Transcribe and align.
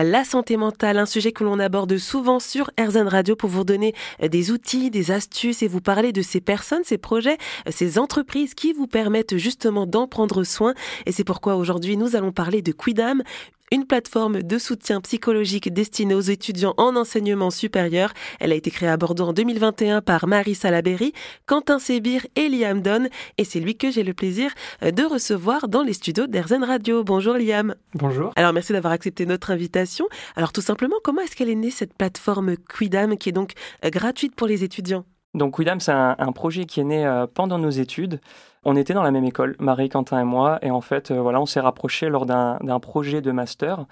La 0.00 0.22
santé 0.22 0.56
mentale, 0.56 0.96
un 0.98 1.06
sujet 1.06 1.32
que 1.32 1.42
l'on 1.42 1.58
aborde 1.58 1.96
souvent 1.98 2.38
sur 2.38 2.70
RZN 2.80 3.08
Radio 3.08 3.34
pour 3.34 3.50
vous 3.50 3.64
donner 3.64 3.96
des 4.22 4.52
outils, 4.52 4.90
des 4.90 5.10
astuces 5.10 5.60
et 5.64 5.66
vous 5.66 5.80
parler 5.80 6.12
de 6.12 6.22
ces 6.22 6.40
personnes, 6.40 6.84
ces 6.84 6.98
projets, 6.98 7.36
ces 7.68 7.98
entreprises 7.98 8.54
qui 8.54 8.72
vous 8.72 8.86
permettent 8.86 9.36
justement 9.36 9.86
d'en 9.86 10.06
prendre 10.06 10.44
soin. 10.44 10.74
Et 11.06 11.10
c'est 11.10 11.24
pourquoi 11.24 11.56
aujourd'hui 11.56 11.96
nous 11.96 12.14
allons 12.14 12.30
parler 12.30 12.62
de 12.62 12.70
Quidam, 12.70 13.24
une 13.72 13.86
plateforme 13.86 14.42
de 14.42 14.58
soutien 14.58 15.00
psychologique 15.00 15.72
destinée 15.72 16.14
aux 16.14 16.20
étudiants 16.20 16.74
en 16.76 16.96
enseignement 16.96 17.50
supérieur. 17.50 18.12
Elle 18.40 18.52
a 18.52 18.54
été 18.54 18.70
créée 18.70 18.88
à 18.88 18.96
Bordeaux 18.96 19.28
en 19.28 19.32
2021 19.32 20.00
par 20.00 20.26
Marie 20.26 20.54
Salaberry, 20.54 21.12
Quentin 21.46 21.78
Sébir 21.78 22.26
et 22.36 22.48
Liam 22.48 22.82
Don. 22.82 23.08
Et 23.36 23.44
c'est 23.44 23.60
lui 23.60 23.76
que 23.76 23.90
j'ai 23.90 24.02
le 24.02 24.14
plaisir 24.14 24.52
euh, 24.82 24.90
de 24.90 25.04
recevoir 25.04 25.68
dans 25.68 25.82
les 25.82 25.92
studios 25.92 26.26
d'Erzen 26.26 26.64
Radio. 26.64 27.04
Bonjour 27.04 27.34
Liam. 27.34 27.74
Bonjour. 27.94 28.32
Alors 28.36 28.52
merci 28.52 28.72
d'avoir 28.72 28.92
accepté 28.92 29.26
notre 29.26 29.50
invitation. 29.50 30.06
Alors 30.36 30.52
tout 30.52 30.62
simplement, 30.62 30.96
comment 31.02 31.22
est-ce 31.22 31.36
qu'elle 31.36 31.50
est 31.50 31.54
née 31.54 31.70
cette 31.70 31.94
plateforme 31.94 32.56
Quidam 32.56 33.16
qui 33.16 33.28
est 33.28 33.32
donc 33.32 33.52
euh, 33.84 33.90
gratuite 33.90 34.34
pour 34.34 34.46
les 34.46 34.64
étudiants? 34.64 35.04
Donc 35.38 35.56
Quidam, 35.56 35.80
c'est 35.80 35.92
un, 35.92 36.32
projet 36.32 36.66
qui 36.66 36.80
est 36.80 36.84
né 36.84 37.06
euh, 37.06 37.26
pendant 37.26 37.58
nos 37.58 37.70
études. 37.70 38.20
On 38.64 38.76
était 38.76 38.92
dans 38.92 39.02
la 39.02 39.10
même 39.10 39.24
école, 39.24 39.56
Marie, 39.58 39.88
Quentin 39.88 40.20
et 40.20 40.24
moi, 40.24 40.58
et 40.62 40.70
en 40.70 40.80
fait, 40.80 41.10
euh, 41.10 41.20
voilà, 41.20 41.40
on 41.40 41.46
s'est 41.46 41.60
rapprochés 41.60 42.08
lors 42.08 42.26
d'un 42.26 42.80
projet 42.80 43.22
de 43.22 43.30
master. 43.30 43.86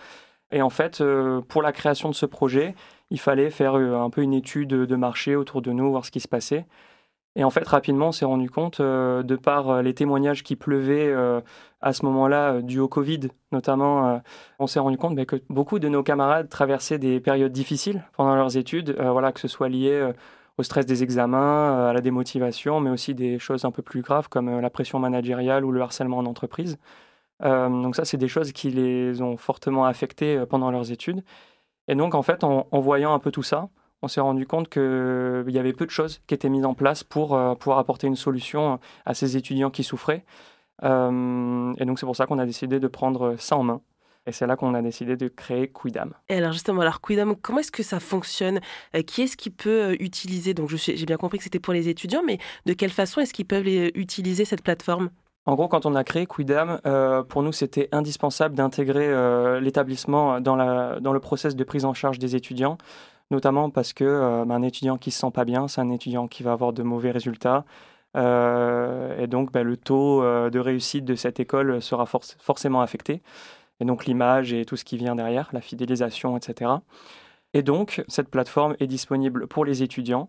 Et 0.51 0.61
en 0.61 0.71
fait, 0.71 1.01
euh, 1.01 1.41
pour 1.41 1.63
la 1.63 1.73
création 1.73 2.09
de 2.09 2.15
ce 2.15 2.27
projet, 2.27 2.75
il 3.11 3.21
fallait 3.21 3.51
faire 3.51 3.75
un 3.75 4.11
peu 4.11 4.23
une 4.23 4.35
étude 4.35 4.69
de 4.69 4.97
marché 4.97 5.37
autour 5.37 5.63
de 5.63 5.73
nous, 5.73 5.91
voir 5.91 6.05
ce 6.05 6.11
qui 6.11 6.21
se 6.21 6.29
passait. 6.29 6.67
Et 7.37 7.45
en 7.45 7.51
fait, 7.51 7.67
rapidement, 7.69 8.09
on 8.09 8.13
s'est 8.13 8.25
rendu 8.25 8.51
compte, 8.51 8.81
de 8.81 9.37
par 9.37 9.83
les 9.83 9.95
témoignages 9.95 10.43
qui 10.43 10.57
pleuvaient 10.57 11.15
à 11.83 11.93
ce 11.93 12.05
moment-là, 12.07 12.63
dû 12.63 12.81
au 12.81 12.89
Covid 12.89 13.29
notamment, 13.53 14.21
on 14.59 14.67
s'est 14.67 14.81
rendu 14.81 14.97
compte 14.97 15.15
bah, 15.15 15.27
que 15.27 15.37
beaucoup 15.51 15.79
de 15.79 15.89
nos 15.89 16.03
camarades 16.03 16.49
traversaient 16.49 16.99
des 16.99 17.21
périodes 17.21 17.53
difficiles 17.53 18.03
pendant 18.17 18.35
leurs 18.35 18.57
études, 18.57 18.97
voilà, 18.99 19.33
que 19.33 19.41
ce 19.41 19.49
soit 19.49 19.69
lié 19.69 20.13
au 20.59 20.63
stress 20.63 20.87
des 20.87 21.03
examens, 21.03 21.79
euh, 21.79 21.91
à 21.91 21.93
la 21.93 22.01
démotivation, 22.01 22.81
mais 22.81 22.91
aussi 22.91 23.15
des 23.15 23.39
choses 23.39 23.65
un 23.65 23.71
peu 23.71 23.83
plus 23.83 24.03
graves 24.03 24.29
comme 24.29 24.49
euh, 24.49 24.61
la 24.61 24.71
pression 24.71 24.99
managériale 24.99 25.65
ou 25.65 25.73
le 25.73 25.81
harcèlement 25.81 26.19
en 26.19 26.27
entreprise. 26.27 26.79
Euh, 27.45 27.69
donc 27.69 27.97
ça, 27.97 28.05
c'est 28.05 28.17
des 28.17 28.29
choses 28.29 28.53
qui 28.53 28.71
les 28.71 29.21
ont 29.23 29.37
fortement 29.37 29.85
affectés 29.85 30.45
pendant 30.49 30.71
leurs 30.71 30.93
études. 30.93 31.23
Et 31.89 31.95
donc, 31.95 32.15
en 32.15 32.23
fait, 32.23 32.45
en, 32.45 32.67
voyant 32.81 33.15
un 33.15 33.19
peu 33.19 33.31
tout 33.31 33.43
ça, 33.43 33.69
on 34.03 34.09
s'est 34.09 34.21
rendu 34.21 34.47
compte 34.47 34.69
qu'il 34.69 35.45
y 35.49 35.59
avait 35.59 35.73
peu 35.73 35.87
de 35.87 35.91
choses 35.91 36.21
qui 36.27 36.35
étaient 36.35 36.49
mises 36.49 36.65
en 36.65 36.75
place 36.75 37.05
pour 37.05 37.29
pouvoir 37.59 37.79
apporter 37.79 38.07
une 38.07 38.17
solution 38.17 38.81
à 39.05 39.15
ces 39.15 39.37
étudiants 39.37 39.71
qui 39.71 39.85
souffraient. 39.85 40.25
et 40.83 40.87
donc, 40.87 41.99
c'est 41.99 42.07
pour 42.07 42.17
ça 42.17 42.27
qu'on 42.27 42.39
a 42.39 42.47
décidé 42.47 42.81
de 42.81 42.89
prendre 42.89 43.37
ça 43.39 43.57
en 43.57 43.63
main 43.63 43.81
et 44.27 44.33
c'est 44.33 44.47
là 44.47 44.57
qu'on 44.57 44.75
a 44.75 44.83
décidé 44.83 45.17
de 45.17 45.29
créer 45.29 45.71
Quidam. 45.71 46.13
Et 46.29 46.37
alors 46.37 46.53
justement, 46.53 46.81
alors 46.81 47.01
Quidam, 47.01 47.37
comment 47.37 47.61
est-ce 47.61 47.73
que 47.73 47.83
ça 47.83 48.01
fonctionne? 48.01 48.61
Euh, 48.95 49.03
Qui 49.03 49.23
est-ce 49.23 49.37
qui 49.37 49.51
peut 49.51 49.93
euh, 49.93 49.97
utiliser? 50.01 50.53
Donc 50.53 50.69
j'ai 50.69 51.07
bien 51.07 51.17
compris 51.17 51.39
que 51.39 51.45
c'était 51.45 51.61
pour 51.61 51.73
les 51.73 51.89
étudiants, 51.89 52.23
mais 52.27 52.39
de 52.67 52.73
quelle 52.73 52.91
façon 52.91 53.21
est-ce 53.21 53.33
qu'ils 53.33 53.47
peuvent 53.47 53.67
utiliser 53.67 54.45
cette 54.45 54.63
plateforme? 54.63 55.11
En 55.47 55.55
gros, 55.55 55.69
quand 55.69 55.87
on 55.87 55.95
a 55.95 56.03
créé 56.03 56.27
Quidam, 56.27 56.81
euh, 56.87 57.23
pour 57.23 57.45
nous, 57.45 57.53
c'était 57.53 57.89
indispensable 57.93 58.57
d'intégrer 58.57 59.61
l'établissement 59.61 60.41
dans, 60.41 60.57
dans 61.01 61.13
le 61.13 61.21
process 61.21 61.55
de 61.55 61.63
prise 61.63 61.85
en 61.85 61.95
charge 61.95 62.19
des 62.19 62.35
étudiants, 62.35 62.79
notamment 63.31 63.71
parce 63.71 63.93
que 63.93 64.45
bah, 64.45 64.55
un 64.55 64.63
étudiant 64.63 64.97
qui 64.97 65.13
se 65.13 65.21
sent 65.21 65.31
pas 65.33 65.45
bien, 65.45 65.69
c'est 65.69 65.81
un 65.81 65.91
étudiant 65.91 66.27
qui 66.27 66.43
va 66.43 66.51
avoir 66.51 66.73
de 66.73 66.83
mauvais 66.83 67.13
résultats. 67.13 67.65
et 68.17 69.27
donc, 69.29 69.53
bah, 69.53 69.63
le 69.63 69.77
taux 69.77 70.21
de 70.23 70.59
réussite 70.59 71.05
de 71.05 71.15
cette 71.15 71.39
école 71.39 71.81
sera 71.81 72.07
forcément 72.07 72.81
affecté 72.81 73.23
et 73.81 73.85
donc 73.85 74.07
l'image 74.07 74.53
et 74.53 74.65
tout 74.65 74.77
ce 74.77 74.85
qui 74.85 74.97
vient 74.97 75.15
derrière, 75.15 75.49
la 75.53 75.61
fidélisation, 75.61 76.37
etc. 76.37 76.73
Et 77.55 77.63
donc, 77.63 78.05
cette 78.09 78.29
plateforme 78.29 78.77
est 78.81 78.87
disponible 78.87 79.47
pour 79.47 79.65
les 79.65 79.83
étudiants. 79.83 80.29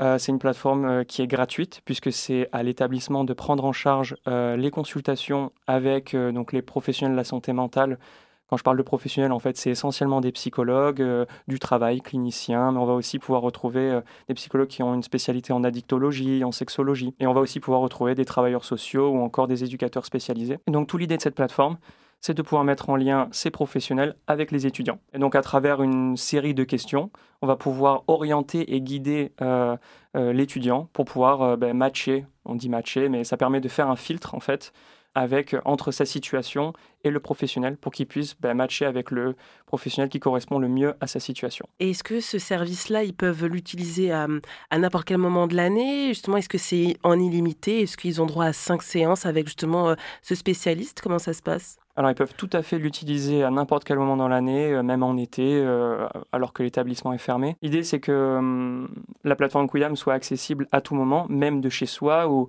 Euh, 0.00 0.18
c'est 0.18 0.32
une 0.32 0.38
plateforme 0.38 0.84
euh, 0.86 1.04
qui 1.04 1.20
est 1.20 1.26
gratuite 1.26 1.82
puisque 1.84 2.10
c'est 2.10 2.48
à 2.50 2.62
l'établissement 2.62 3.24
de 3.24 3.34
prendre 3.34 3.64
en 3.64 3.72
charge 3.72 4.16
euh, 4.26 4.56
les 4.56 4.70
consultations 4.70 5.52
avec 5.66 6.16
donc 6.16 6.52
les 6.52 6.62
professionnels 6.62 7.12
de 7.12 7.18
la 7.18 7.24
santé 7.24 7.52
mentale. 7.52 7.98
Quand 8.46 8.56
je 8.56 8.64
parle 8.64 8.76
de 8.76 8.82
professionnels, 8.82 9.32
en 9.32 9.38
fait, 9.38 9.56
c'est 9.56 9.70
essentiellement 9.70 10.20
des 10.20 10.32
psychologues, 10.32 11.02
du 11.48 11.58
travail, 11.58 12.02
cliniciens, 12.02 12.72
mais 12.72 12.78
on 12.78 12.84
va 12.84 12.92
aussi 12.92 13.18
pouvoir 13.18 13.40
retrouver 13.40 13.98
des 14.28 14.34
psychologues 14.34 14.68
qui 14.68 14.82
ont 14.82 14.92
une 14.92 15.02
spécialité 15.02 15.54
en 15.54 15.64
addictologie, 15.64 16.44
en 16.44 16.52
sexologie, 16.52 17.14
et 17.18 17.26
on 17.26 17.32
va 17.32 17.40
aussi 17.40 17.60
pouvoir 17.60 17.80
retrouver 17.80 18.14
des 18.14 18.26
travailleurs 18.26 18.66
sociaux 18.66 19.08
ou 19.08 19.22
encore 19.22 19.46
des 19.46 19.64
éducateurs 19.64 20.04
spécialisés. 20.04 20.58
Donc, 20.66 20.86
tout 20.86 20.98
l'idée 20.98 21.16
de 21.16 21.22
cette 21.22 21.34
plateforme, 21.34 21.78
c'est 22.22 22.34
de 22.34 22.42
pouvoir 22.42 22.64
mettre 22.64 22.88
en 22.88 22.96
lien 22.96 23.28
ces 23.32 23.50
professionnels 23.50 24.14
avec 24.26 24.52
les 24.52 24.66
étudiants. 24.66 25.00
Et 25.12 25.18
donc 25.18 25.34
à 25.34 25.42
travers 25.42 25.82
une 25.82 26.16
série 26.16 26.54
de 26.54 26.64
questions, 26.64 27.10
on 27.42 27.46
va 27.46 27.56
pouvoir 27.56 28.04
orienter 28.06 28.74
et 28.74 28.80
guider 28.80 29.32
euh, 29.42 29.76
euh, 30.16 30.32
l'étudiant 30.32 30.88
pour 30.92 31.04
pouvoir 31.04 31.42
euh, 31.42 31.56
ben, 31.56 31.76
matcher, 31.76 32.24
on 32.44 32.54
dit 32.54 32.68
matcher, 32.68 33.08
mais 33.08 33.24
ça 33.24 33.36
permet 33.36 33.60
de 33.60 33.68
faire 33.68 33.90
un 33.90 33.96
filtre 33.96 34.34
en 34.34 34.40
fait 34.40 34.72
avec 35.14 35.54
entre 35.66 35.90
sa 35.90 36.06
situation 36.06 36.72
et 37.04 37.10
le 37.10 37.20
professionnel 37.20 37.76
pour 37.76 37.92
qu'il 37.92 38.06
puisse 38.06 38.34
ben, 38.40 38.54
matcher 38.54 38.86
avec 38.86 39.10
le 39.10 39.34
professionnel 39.66 40.08
qui 40.08 40.20
correspond 40.20 40.58
le 40.58 40.68
mieux 40.68 40.94
à 41.00 41.06
sa 41.06 41.20
situation. 41.20 41.66
Et 41.80 41.90
est-ce 41.90 42.04
que 42.04 42.20
ce 42.20 42.38
service-là, 42.38 43.02
ils 43.02 43.12
peuvent 43.12 43.44
l'utiliser 43.44 44.10
à, 44.12 44.26
à 44.70 44.78
n'importe 44.78 45.06
quel 45.06 45.18
moment 45.18 45.48
de 45.48 45.56
l'année? 45.56 46.08
Justement, 46.08 46.38
est-ce 46.38 46.48
que 46.48 46.56
c'est 46.56 46.96
en 47.02 47.18
illimité? 47.18 47.82
Est-ce 47.82 47.98
qu'ils 47.98 48.22
ont 48.22 48.26
droit 48.26 48.46
à 48.46 48.52
cinq 48.54 48.82
séances 48.82 49.26
avec 49.26 49.48
justement 49.48 49.94
ce 50.22 50.34
spécialiste? 50.34 51.02
Comment 51.02 51.18
ça 51.18 51.34
se 51.34 51.42
passe? 51.42 51.81
Alors, 51.94 52.10
ils 52.10 52.14
peuvent 52.14 52.34
tout 52.34 52.48
à 52.52 52.62
fait 52.62 52.78
l'utiliser 52.78 53.42
à 53.42 53.50
n'importe 53.50 53.84
quel 53.84 53.98
moment 53.98 54.16
dans 54.16 54.28
l'année, 54.28 54.72
euh, 54.72 54.82
même 54.82 55.02
en 55.02 55.16
été, 55.18 55.60
euh, 55.60 56.08
alors 56.32 56.54
que 56.54 56.62
l'établissement 56.62 57.12
est 57.12 57.18
fermé. 57.18 57.56
L'idée, 57.60 57.82
c'est 57.82 58.00
que 58.00 58.36
hum, 58.38 58.88
la 59.24 59.36
plateforme 59.36 59.68
Quidam 59.68 59.94
soit 59.94 60.14
accessible 60.14 60.66
à 60.72 60.80
tout 60.80 60.94
moment, 60.94 61.26
même 61.28 61.60
de 61.60 61.68
chez 61.68 61.84
soi 61.84 62.28
ou 62.28 62.48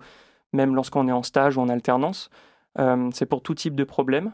même 0.54 0.76
lorsqu'on 0.76 1.08
est 1.10 1.12
en 1.12 1.24
stage 1.24 1.58
ou 1.58 1.62
en 1.62 1.68
alternance. 1.68 2.30
Hum, 2.78 3.12
c'est 3.12 3.26
pour 3.26 3.42
tout 3.42 3.54
type 3.54 3.76
de 3.76 3.84
problème. 3.84 4.32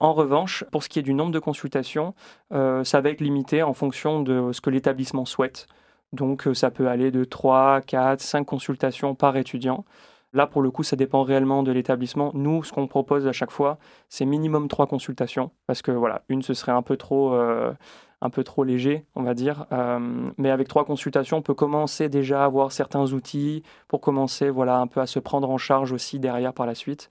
En 0.00 0.12
revanche, 0.12 0.64
pour 0.72 0.82
ce 0.82 0.88
qui 0.88 0.98
est 0.98 1.02
du 1.02 1.14
nombre 1.14 1.32
de 1.32 1.38
consultations, 1.38 2.14
euh, 2.52 2.84
ça 2.84 3.00
va 3.00 3.10
être 3.10 3.20
limité 3.20 3.62
en 3.62 3.74
fonction 3.74 4.22
de 4.22 4.50
ce 4.52 4.60
que 4.60 4.70
l'établissement 4.70 5.24
souhaite. 5.24 5.68
Donc, 6.12 6.48
ça 6.54 6.70
peut 6.70 6.88
aller 6.88 7.10
de 7.10 7.24
3, 7.24 7.80
4, 7.82 8.20
5 8.20 8.44
consultations 8.44 9.14
par 9.14 9.36
étudiant. 9.36 9.84
Là, 10.32 10.46
pour 10.46 10.60
le 10.62 10.70
coup, 10.70 10.82
ça 10.82 10.96
dépend 10.96 11.22
réellement 11.22 11.62
de 11.62 11.72
l'établissement. 11.72 12.30
Nous, 12.34 12.64
ce 12.64 12.72
qu'on 12.72 12.86
propose 12.86 13.26
à 13.26 13.32
chaque 13.32 13.50
fois, 13.50 13.78
c'est 14.08 14.24
minimum 14.24 14.68
trois 14.68 14.86
consultations, 14.86 15.50
parce 15.66 15.82
que 15.82 15.92
voilà, 15.92 16.22
une, 16.28 16.42
ce 16.42 16.52
serait 16.52 16.72
un 16.72 16.82
peu 16.82 16.96
trop, 16.96 17.32
euh, 17.32 17.72
un 18.20 18.30
peu 18.30 18.44
trop 18.44 18.64
léger, 18.64 19.06
on 19.14 19.22
va 19.22 19.34
dire. 19.34 19.66
Euh, 19.72 20.28
mais 20.36 20.50
avec 20.50 20.68
trois 20.68 20.84
consultations, 20.84 21.38
on 21.38 21.42
peut 21.42 21.54
commencer 21.54 22.08
déjà 22.08 22.42
à 22.42 22.44
avoir 22.44 22.72
certains 22.72 23.12
outils 23.12 23.62
pour 23.88 24.00
commencer, 24.00 24.50
voilà, 24.50 24.78
un 24.78 24.86
peu 24.86 25.00
à 25.00 25.06
se 25.06 25.18
prendre 25.18 25.48
en 25.48 25.58
charge 25.58 25.92
aussi 25.92 26.18
derrière 26.18 26.52
par 26.52 26.66
la 26.66 26.74
suite. 26.74 27.08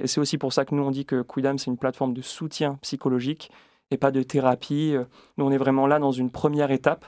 Et 0.00 0.06
c'est 0.06 0.20
aussi 0.20 0.38
pour 0.38 0.52
ça 0.52 0.64
que 0.64 0.74
nous, 0.74 0.82
on 0.82 0.90
dit 0.90 1.06
que 1.06 1.22
Quidam, 1.22 1.58
c'est 1.58 1.70
une 1.70 1.78
plateforme 1.78 2.14
de 2.14 2.22
soutien 2.22 2.78
psychologique 2.82 3.50
et 3.90 3.96
pas 3.96 4.12
de 4.12 4.22
thérapie. 4.22 4.94
Nous, 5.36 5.44
on 5.44 5.50
est 5.50 5.58
vraiment 5.58 5.86
là 5.86 5.98
dans 5.98 6.12
une 6.12 6.30
première 6.30 6.70
étape 6.70 7.04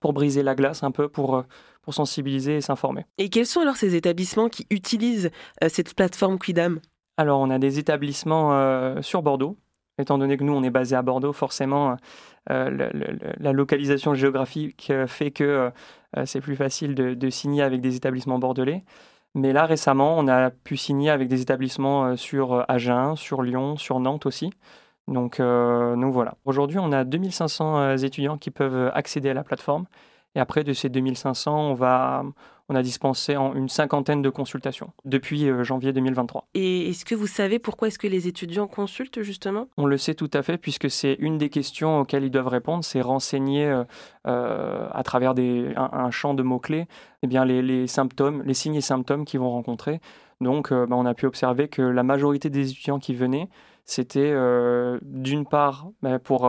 pour 0.00 0.12
briser 0.12 0.42
la 0.42 0.54
glace 0.54 0.82
un 0.82 0.90
peu, 0.90 1.08
pour, 1.08 1.36
euh, 1.36 1.42
pour 1.84 1.94
sensibiliser 1.94 2.56
et 2.56 2.60
s'informer. 2.60 3.04
Et 3.18 3.28
quels 3.28 3.46
sont 3.46 3.60
alors 3.60 3.76
ces 3.76 3.94
établissements 3.94 4.48
qui 4.48 4.66
utilisent 4.70 5.30
euh, 5.62 5.68
cette 5.68 5.94
plateforme 5.94 6.38
Quidam? 6.38 6.80
Alors, 7.16 7.40
on 7.40 7.50
a 7.50 7.58
des 7.58 7.78
établissements 7.78 8.54
euh, 8.54 9.00
sur 9.02 9.22
Bordeaux. 9.22 9.56
Étant 9.98 10.18
donné 10.18 10.36
que 10.36 10.42
nous, 10.42 10.54
on 10.54 10.64
est 10.64 10.70
basé 10.70 10.96
à 10.96 11.02
Bordeaux, 11.02 11.32
forcément, 11.32 11.96
euh, 12.50 12.90
la 13.38 13.52
localisation 13.52 14.14
géographique 14.14 14.92
fait 15.06 15.30
que 15.30 15.70
c'est 16.24 16.40
plus 16.40 16.56
facile 16.56 16.96
de, 16.96 17.30
signer 17.30 17.62
avec 17.62 17.80
des 17.80 17.94
établissements 17.94 18.40
bordelais. 18.40 18.82
Mais 19.36 19.52
là, 19.52 19.66
récemment, 19.66 20.18
on 20.18 20.26
a 20.26 20.50
pu 20.50 20.76
signer 20.76 21.10
avec 21.10 21.28
des 21.28 21.42
établissements 21.42 22.16
sur 22.16 22.64
Agen, 22.66 23.14
sur 23.14 23.42
Lyon, 23.42 23.76
sur 23.76 24.00
Nantes 24.00 24.26
aussi. 24.26 24.50
Donc, 25.08 25.38
donc 25.38 26.12
voilà. 26.12 26.34
Aujourd'hui, 26.44 26.78
on 26.78 26.92
a 26.92 27.04
2500 27.04 27.96
étudiants 27.96 28.38
qui 28.38 28.50
peuvent 28.50 28.90
accéder 28.94 29.30
à 29.30 29.34
la 29.34 29.44
plateforme. 29.44 29.86
Et 30.34 30.40
après, 30.40 30.64
de 30.64 30.72
ces 30.72 30.88
2500, 30.88 31.70
on, 31.70 31.74
va, 31.74 32.24
on 32.68 32.74
a 32.74 32.82
dispensé 32.82 33.36
en 33.36 33.54
une 33.54 33.68
cinquantaine 33.68 34.20
de 34.20 34.30
consultations 34.30 34.92
depuis 35.04 35.48
euh, 35.48 35.62
janvier 35.62 35.92
2023. 35.92 36.48
Et 36.54 36.90
est-ce 36.90 37.04
que 37.04 37.14
vous 37.14 37.28
savez 37.28 37.60
pourquoi 37.60 37.88
est-ce 37.88 38.00
que 38.00 38.08
les 38.08 38.26
étudiants 38.26 38.66
consultent 38.66 39.22
justement? 39.22 39.68
On 39.76 39.86
le 39.86 39.96
sait 39.96 40.14
tout 40.14 40.30
à 40.32 40.42
fait 40.42 40.58
puisque 40.58 40.90
c'est 40.90 41.16
une 41.20 41.38
des 41.38 41.50
questions 41.50 42.00
auxquelles 42.00 42.24
ils 42.24 42.30
doivent 42.30 42.48
répondre, 42.48 42.84
c'est 42.84 43.00
renseigner 43.00 43.66
euh, 43.66 43.84
euh, 44.26 44.88
à 44.92 45.02
travers 45.04 45.34
des, 45.34 45.72
un, 45.76 46.10
champ 46.10 46.34
de 46.34 46.42
mots-clés 46.42 46.86
eh 47.22 47.26
bien, 47.28 47.44
les, 47.44 47.62
les, 47.62 47.86
symptômes, 47.86 48.42
les 48.44 48.54
signes 48.54 48.74
et 48.74 48.80
symptômes 48.80 49.24
qu'ils 49.24 49.40
vont 49.40 49.50
rencontrer. 49.50 50.00
Donc 50.40 50.72
bah, 50.72 50.86
on 50.90 51.06
a 51.06 51.14
pu 51.14 51.26
observer 51.26 51.68
que 51.68 51.80
la 51.80 52.02
majorité 52.02 52.50
des 52.50 52.70
étudiants 52.70 52.98
qui 52.98 53.14
venaient, 53.14 53.48
c'était 53.84 54.34
d'une 55.02 55.46
part 55.46 55.88
bah, 56.02 56.18
pour 56.18 56.48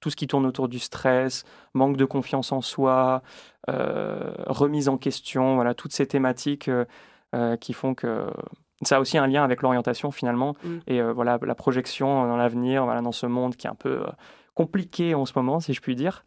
tout 0.00 0.10
ce 0.10 0.16
qui 0.16 0.26
tourne 0.26 0.46
autour 0.46 0.68
du 0.68 0.78
stress, 0.78 1.44
manque 1.74 1.96
de 1.96 2.04
confiance 2.04 2.52
en 2.52 2.60
soi, 2.60 3.22
euh, 3.68 4.32
remise 4.46 4.88
en 4.88 4.98
question, 4.98 5.56
voilà, 5.56 5.74
toutes 5.74 5.92
ces 5.92 6.06
thématiques 6.06 6.68
euh, 6.68 6.84
euh, 7.34 7.56
qui 7.56 7.72
font 7.72 7.94
que 7.94 8.28
ça 8.82 8.98
a 8.98 9.00
aussi 9.00 9.18
un 9.18 9.26
lien 9.26 9.42
avec 9.42 9.62
l'orientation 9.62 10.10
finalement 10.10 10.54
mm. 10.62 10.76
et 10.86 11.02
voilà 11.02 11.38
la 11.42 11.54
projection 11.54 12.26
dans 12.26 12.36
l'avenir, 12.36 12.84
voilà, 12.84 13.00
dans 13.00 13.10
ce 13.10 13.26
monde 13.26 13.56
qui 13.56 13.66
est 13.66 13.70
un 13.70 13.74
peu 13.74 14.04
compliqué 14.54 15.14
en 15.14 15.24
ce 15.24 15.32
moment, 15.34 15.60
si 15.60 15.74
je 15.74 15.80
puis 15.80 15.96
dire. 15.96 16.24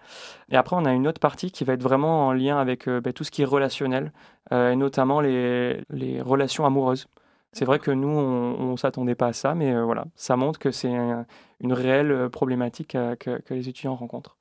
Et 0.52 0.58
après, 0.58 0.76
on 0.76 0.86
a 0.86 0.92
une 0.92 1.08
autre 1.08 1.20
partie 1.20 1.52
qui 1.52 1.64
va 1.64 1.74
être 1.74 1.82
vraiment 1.82 2.28
en 2.28 2.34
lien 2.34 2.60
avec 2.60 2.90
bah, 2.90 3.14
tout 3.14 3.24
ce 3.24 3.32
qui 3.32 3.44
est 3.44 3.46
relationnel, 3.46 4.12
et 4.52 4.76
notamment 4.76 5.22
les, 5.22 5.84
les 5.90 6.22
relations 6.22 6.66
amoureuses. 6.66 7.08
C'est 7.51 7.66
vrai 7.66 7.80
que 7.80 7.92
nous, 7.92 8.07
on 8.07 8.72
ne 8.72 8.78
s'attendait 8.78 9.16
pas 9.16 9.28
à 9.28 9.34
ça, 9.34 9.56
mais 9.56 9.81
voilà, 9.81 10.06
ça 10.16 10.36
montre 10.36 10.60
que 10.60 10.72
c'est 10.72 10.92
une 10.92 11.74
réelle 11.74 12.30
problématique 12.30 12.90
que, 12.90 13.16
que, 13.16 13.54
les 13.54 13.68
étudiants 13.69 13.96
rencontrent. 13.96 14.38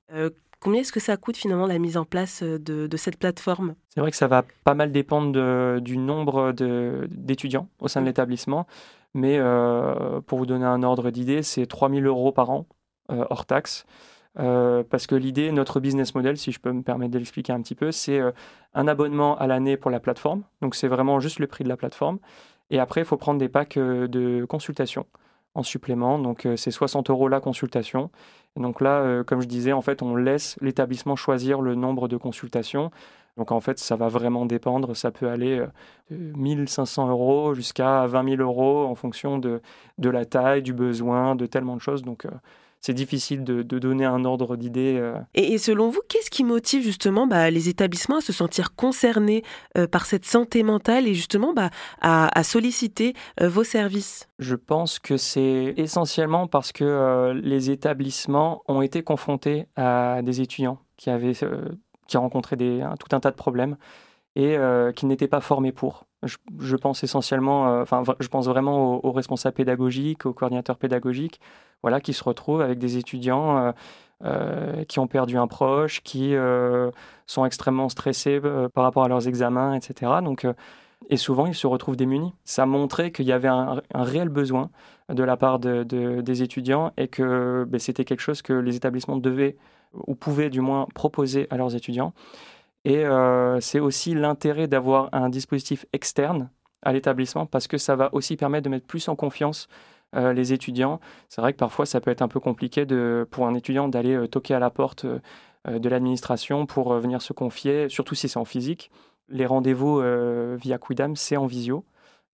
Combien 0.61 0.81
est-ce 0.81 0.93
que 0.93 1.01
ça 1.01 1.17
coûte 1.17 1.37
finalement 1.37 1.67
la 1.67 1.79
mise 1.79 1.97
en 1.97 2.05
place 2.05 2.43
euh, 2.43 2.59
de, 2.59 2.97
cette 2.97 3.17
plateforme? 3.19 3.75
C'est 3.91 4.01
vrai 4.01 4.11
que 4.11 4.17
ça 4.17 4.27
va 4.27 4.45
pas 4.65 4.75
mal 4.75 4.91
dépendre 4.91 5.81
du 5.81 5.99
nombre 5.99 6.53
d'étudiants 6.53 7.69
au 7.81 7.89
sein 7.89 8.01
de 8.01 8.05
mmh. 8.05 8.09
l'établissement, 8.09 8.67
mais 9.15 9.37
euh, 9.39 10.21
pour 10.23 10.39
vous 10.39 10.47
donner 10.47 10.65
un 10.65 10.83
ordre 10.83 11.11
d'idée, 11.11 11.43
c'est 11.43 11.67
3000 11.67 12.07
euros 12.07 12.33
par 12.33 12.51
an 12.51 12.67
euh, 13.13 13.25
hors 13.31 13.47
taxe. 13.47 13.87
parce 14.35 15.07
que 15.07 15.15
l'idée, 15.15 15.53
notre 15.53 15.79
business 15.79 16.15
model, 16.15 16.37
si 16.37 16.51
je 16.51 16.59
peux 16.59 16.73
me 16.73 16.83
permettre 16.83 17.13
de 17.13 17.19
l'expliquer 17.19 17.53
un 17.53 17.63
petit 17.63 17.75
peu, 17.77 17.93
c'est 17.93 18.21
un 18.75 18.89
abonnement 18.89 19.39
à 19.39 19.47
l'année 19.47 19.77
pour 19.77 19.91
la 19.93 20.01
plateforme. 20.01 20.43
Donc 20.61 20.75
c'est 20.75 20.89
vraiment 20.89 21.21
juste 21.21 21.39
le 21.39 21.47
prix 21.47 21.65
de 21.65 21.69
la 21.69 21.77
plateforme. 21.77 22.19
Et 22.71 22.79
après, 22.79 23.03
il 23.03 23.05
faut 23.07 23.17
prendre 23.17 23.39
des 23.39 23.49
packs 23.49 23.79
de 23.79 24.45
consultation 24.45 25.07
en 25.55 25.63
supplément. 25.63 26.19
Donc 26.19 26.47
euh, 26.47 26.57
c'est 26.57 26.71
60 26.71 27.11
euros 27.11 27.29
la 27.29 27.41
consultation. 27.41 28.11
Donc 28.57 28.81
là, 28.81 29.01
euh, 29.01 29.25
comme 29.25 29.41
je 29.41 29.49
disais, 29.49 29.73
en 29.73 29.83
fait, 29.83 30.03
on 30.03 30.17
laisse 30.17 30.57
l'établissement 30.61 31.17
choisir 31.17 31.61
le 31.61 31.75
nombre 31.75 32.09
de 32.09 32.17
consultations. 32.17 32.91
Donc 33.37 33.53
en 33.53 33.61
fait, 33.61 33.79
ça 33.79 33.97
va 33.97 34.09
vraiment 34.09 34.47
dépendre. 34.47 34.97
Ça 34.97 35.11
peut 35.11 35.29
aller 35.29 35.59
euh, 35.59 35.67
de 36.11 36.37
1500 36.37 37.09
euros 37.09 37.55
jusqu'à 37.55 38.07
20 38.07 38.37
000 38.37 38.43
euros 38.43 38.85
en 38.87 38.95
fonction 38.95 39.39
de, 39.39 39.61
de 39.99 40.11
la 40.11 40.25
taille, 40.25 40.63
du 40.63 40.73
besoin, 40.73 41.35
de 41.35 41.47
tellement 41.47 41.77
de 41.77 41.81
choses. 41.81 42.03
Donc 42.03 42.27
c'est 42.81 42.95
difficile 42.95 43.45
de, 43.45 43.63
donner 43.63 44.05
un 44.05 44.25
ordre 44.25 44.57
d'idée. 44.57 44.97
Euh. 44.99 45.19
Et, 45.35 45.59
selon 45.59 45.89
vous, 45.89 46.01
qu'est-ce 46.09 46.31
qui 46.31 46.45
motive 46.45 46.83
justement 46.83 47.27
bah, 47.27 47.51
les 47.51 47.69
établissements 47.69 48.19
à 48.19 48.21
se 48.21 48.33
sentir 48.33 48.75
concernés 48.75 49.43
euh, 49.77 49.87
par 49.87 50.07
cette 50.07 50.25
santé 50.25 50.63
mentale 50.63 51.07
et 51.07 51.15
justement 51.15 51.53
bah, 51.53 51.71
à, 52.01 52.43
solliciter 52.43 53.15
euh, 53.41 53.49
vos 53.49 53.65
services? 53.65 54.29
Je 54.39 54.55
pense 54.55 54.99
que 54.99 55.17
c'est 55.17 55.75
essentiellement 55.77 56.47
parce 56.47 56.73
que 56.73 57.33
les 57.43 57.71
établissements 57.71 58.63
ont 58.69 58.83
été 58.83 59.03
confrontés 59.03 59.67
à 59.77 60.23
des 60.23 60.41
étudiants 60.41 60.79
qui 60.97 61.11
avaient 61.11 61.33
qui 62.07 62.17
rencontraient 62.17 62.57
des, 62.57 62.83
tout 62.99 63.15
un 63.15 63.21
tas 63.21 63.31
de 63.31 63.37
problèmes 63.37 63.77
et 64.37 64.57
qui 64.95 65.07
n'étaient 65.07 65.29
pas 65.29 65.41
formés 65.41 65.73
pour. 65.73 66.05
Je, 66.23 66.77
pense 66.77 67.05
essentiellement, 67.05 67.81
enfin, 67.81 68.03
je 68.21 68.29
pense 68.29 68.47
vraiment 68.47 68.97
aux, 68.97 69.09
aux 69.09 69.13
responsables 69.13 69.55
pédagogiques, 69.55 70.27
aux 70.27 70.33
coordinateurs 70.33 70.79
pédagogiques, 70.79 71.41
voilà, 71.83 72.01
qui 72.01 72.13
se 72.13 72.25
retrouvent 72.25 72.61
avec 72.61 72.79
des 72.79 72.97
étudiants 72.97 73.59
euh, 73.59 73.73
euh, 74.25 74.85
qui 74.85 74.99
ont 74.99 75.07
perdu 75.07 75.37
un 75.37 75.47
proche, 75.47 76.03
qui 76.03 76.35
euh, 76.35 76.91
sont 77.27 77.45
extrêmement 77.45 77.89
stressés 77.89 78.41
par 78.75 78.85
rapport 78.85 79.05
à 79.05 79.09
leurs 79.09 79.29
examens, 79.29 79.75
etc. 79.75 80.13
Donc, 80.23 80.47
et 81.11 81.17
souvent, 81.17 81.47
ils 81.47 81.55
se 81.55 81.67
retrouvent 81.67 81.97
démunis. 81.97 82.35
Ça 82.45 82.67
montrait 82.67 83.13
qu'il 83.13 83.27
y 83.27 83.33
avait 83.33 83.49
un, 83.49 83.81
réel 83.95 84.29
besoin 84.29 84.71
de 85.09 85.23
la 85.23 85.37
part 85.37 85.59
de, 85.59 85.85
des 86.21 86.43
étudiants 86.43 86.93
et 86.97 87.09
que 87.09 87.65
ben, 87.69 87.79
c'était 87.79 88.05
quelque 88.05 88.21
chose 88.21 88.43
que 88.43 88.53
les 88.53 88.77
établissements 88.77 89.17
devaient 89.17 89.57
ou 89.95 90.15
pouvaient 90.15 90.51
du 90.51 90.61
moins 90.61 90.87
proposer 90.95 91.47
à 91.51 91.57
leurs 91.57 91.75
étudiants. 91.77 92.13
Et 92.85 93.05
c'est 93.61 93.81
aussi 93.81 94.15
l'intérêt 94.15 94.67
d'avoir 94.67 95.09
un 95.13 95.29
dispositif 95.29 95.87
externe 95.93 96.51
à 96.83 96.93
l'établissement 96.93 97.47
parce 97.47 97.69
que 97.69 97.79
ça 97.79 97.97
va 97.97 98.09
aussi 98.13 98.37
permettre 98.37 98.65
de 98.65 98.71
mettre 98.71 98.87
plus 98.87 99.09
en 99.09 99.17
confiance 99.17 99.69
euh, 100.17 100.33
les 100.33 100.55
étudiants. 100.55 101.01
C'est 101.29 101.43
vrai 101.43 101.53
que 101.53 101.59
parfois 101.59 101.85
ça 101.85 102.01
peut 102.01 102.11
être 102.11 102.23
un 102.23 102.29
peu 102.29 102.41
compliqué 102.41 102.87
de, 102.87 103.27
pour 103.31 103.47
un 103.47 103.55
étudiant 103.55 103.89
d'aller 103.89 104.15
euh, 104.15 104.27
toquer 104.27 104.55
à 104.55 104.59
la 104.59 104.71
porte 104.71 105.05
euh, 105.05 105.79
de 105.79 105.89
l'administration 105.89 106.65
pour 106.65 106.95
venir 106.95 107.21
se 107.21 107.35
confier, 107.35 107.91
surtout 107.91 108.15
si 108.15 108.29
c'est 108.29 108.39
en 108.39 108.47
physique. 108.47 108.91
Les 109.29 109.45
rendez-vous 109.45 110.01
via 110.57 110.79
Quidam, 110.79 111.15
c'est 111.15 111.37
en 111.37 111.45
visio. 111.45 111.85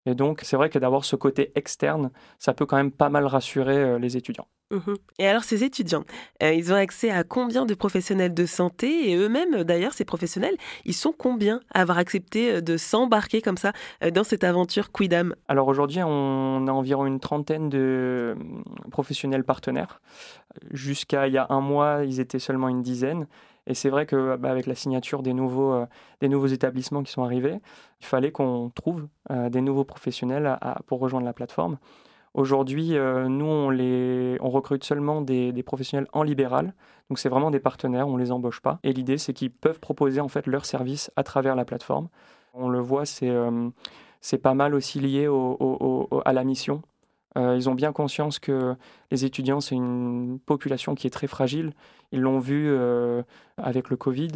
Et 0.07 0.15
donc, 0.15 0.43
c'est 0.45 0.57
vrai 0.57 0.71
que 0.71 0.79
d'avoir 0.79 1.05
ce 1.05 1.17
côté 1.17 1.51
externe, 1.57 2.13
ça 2.39 2.55
peut 2.55 2.67
quand 2.67 2.77
même 2.77 2.93
pas 2.93 3.09
mal 3.09 3.27
rassurer 3.27 3.99
les 3.99 4.17
étudiants. 4.17 4.47
Mmh 4.71 4.95
et 5.19 5.29
alors, 5.29 5.45
ces 5.45 5.63
étudiants, 5.63 6.05
euh, 6.43 6.53
ils 6.53 6.73
ont 6.73 6.77
accès 6.77 7.11
à 7.11 7.23
combien 7.23 7.67
de 7.67 7.75
professionnels 7.75 8.35
de 8.35 8.47
santé? 8.47 9.11
Et 9.11 9.17
eux-mêmes, 9.17 9.63
d'ailleurs, 9.63 9.93
ces 9.93 10.05
professionnels, 10.05 10.57
ils 10.85 10.95
sont 10.95 11.13
combien 11.17 11.61
à 11.73 11.83
avoir 11.83 11.99
accepté 11.99 12.55
euh, 12.55 12.61
de 12.61 12.77
s'embarquer 12.77 13.43
comme 13.43 13.57
ça 13.59 13.73
dans 14.13 14.25
cette 14.25 14.43
aventure 14.43 14.91
Quidam? 14.91 15.35
Alors 15.49 15.69
aujourd'hui, 15.69 16.01
on 16.03 16.67
a 16.67 16.73
environ 16.73 17.07
une 17.07 17.21
trentaine 17.21 17.69
de 17.69 18.37
professionnels 18.91 19.45
partenaires. 19.45 20.01
Jusqu'à 20.73 21.29
il 21.29 21.35
y 21.35 21.39
a 21.39 21.47
un 21.51 21.61
mois, 21.61 22.05
ils 22.05 22.19
étaient 22.21 22.39
seulement 22.39 22.69
une 22.69 22.83
dizaine. 22.83 23.27
Et 23.67 23.75
c'est 23.75 23.91
vrai 23.91 24.07
que 24.07 24.37
bah, 24.37 24.51
avec 24.51 24.67
la 24.67 24.75
signature 24.75 25.23
des 25.23 25.33
nouveaux, 25.33 25.73
euh, 25.73 25.87
des 26.21 26.29
nouveaux 26.29 26.47
établissements 26.49 27.03
qui 27.03 27.13
sont 27.13 27.23
arrivés, 27.23 27.61
il 28.01 28.07
fallait 28.07 28.33
qu'on 28.33 28.71
trouve 28.75 29.09
euh, 29.31 29.49
des 29.51 29.61
nouveaux 29.61 29.85
professionnels 29.85 30.59
pour 30.87 31.01
rejoindre 31.01 31.27
la 31.27 31.33
plateforme. 31.33 31.79
Aujourd'hui, 32.35 32.97
euh, 32.97 33.29
nous, 33.29 33.47
on, 33.47 34.51
recrute 34.51 34.85
seulement 34.85 35.21
des, 35.21 35.63
professionnels 35.63 36.09
en 36.13 36.23
libéral. 36.23 36.75
Donc, 37.09 37.19
c'est 37.19 37.29
vraiment 37.29 37.51
des 37.51 37.61
partenaires, 37.61 38.09
on 38.09 38.17
ne 38.17 38.23
les 38.23 38.33
embauche 38.33 38.61
pas. 38.61 38.81
Et 38.83 38.93
l'idée, 38.93 39.19
c'est 39.19 39.33
qu'ils 39.33 39.53
peuvent 39.53 39.81
proposer 39.81 40.21
en 40.21 40.29
fait 40.29 40.47
leurs 40.47 40.67
services 40.67 41.11
à 41.17 41.23
travers 41.23 41.55
la 41.55 41.65
plateforme. 41.65 42.09
On 42.53 42.69
le 42.69 42.81
voit, 42.81 43.05
c'est 43.07 43.33
c'est 44.21 44.39
pas 44.39 44.55
mal 44.55 44.75
aussi 44.75 45.01
lié 45.01 45.29
à 46.25 46.33
la 46.33 46.45
mission. 46.45 46.83
Euh, 47.37 47.57
ils 47.57 47.69
ont 47.69 47.75
bien 47.75 47.93
conscience 47.93 48.39
que 48.39 48.75
les 49.11 49.25
étudiants, 49.25 49.61
c'est 49.61 49.75
une 49.75 50.39
population 50.47 50.95
qui 50.95 51.07
est 51.07 51.11
très 51.11 51.27
fragile. 51.27 51.73
Ils 52.13 52.21
l'ont 52.21 52.39
vu 52.39 52.69
euh, 52.69 53.23
avec 53.57 53.91
le 53.91 53.97
Covid. 53.97 54.31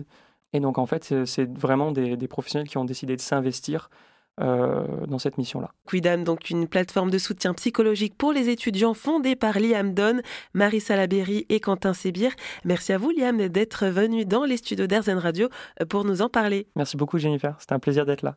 Et 0.52 0.60
donc, 0.60 0.78
en 0.78 0.86
fait, 0.86 1.24
c'est 1.24 1.58
vraiment 1.58 1.92
des, 1.92 2.28
professionnels 2.28 2.68
qui 2.68 2.78
ont 2.78 2.84
décidé 2.84 3.16
de 3.16 3.20
s'investir 3.20 3.90
euh, 3.90 3.96
dans 4.38 5.18
cette 5.18 5.38
mission-là. 5.38 5.72
Quidam, 5.88 6.24
donc 6.24 6.50
une 6.50 6.68
plateforme 6.68 7.10
de 7.10 7.18
soutien 7.18 7.54
psychologique 7.54 8.16
pour 8.16 8.32
les 8.32 8.48
étudiants 8.48 8.94
fondée 8.94 9.36
par 9.36 9.58
Liam 9.58 9.94
Don, 9.94 10.20
Marie 10.54 10.80
Salaberry 10.80 11.44
et 11.48 11.60
Quentin 11.60 11.92
Sébir. 11.92 12.32
Merci 12.64 12.92
à 12.92 12.98
vous, 12.98 13.10
Liam, 13.10 13.48
d'être 13.48 13.86
venu 13.86 14.24
dans 14.24 14.44
les 14.44 14.56
studios 14.56 14.86
d'Airzen 14.86 15.18
Radio 15.18 15.48
pour 15.90 16.04
nous 16.04 16.22
en 16.22 16.28
parler. 16.28 16.66
Merci 16.76 16.96
beaucoup, 16.96 17.18
Jennifer. 17.18 17.56
C'était 17.58 17.74
un 17.74 17.78
plaisir 17.78 18.06
d'être 18.06 18.22
là. 18.22 18.36